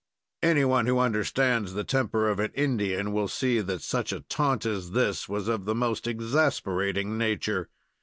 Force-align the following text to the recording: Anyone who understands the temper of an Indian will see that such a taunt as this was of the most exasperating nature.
Anyone 0.41 0.87
who 0.87 0.97
understands 0.97 1.73
the 1.73 1.83
temper 1.83 2.27
of 2.27 2.39
an 2.39 2.49
Indian 2.55 3.13
will 3.13 3.27
see 3.27 3.61
that 3.61 3.83
such 3.83 4.11
a 4.11 4.21
taunt 4.21 4.65
as 4.65 4.93
this 4.93 5.29
was 5.29 5.47
of 5.47 5.65
the 5.65 5.75
most 5.75 6.07
exasperating 6.07 7.19
nature. 7.19 7.69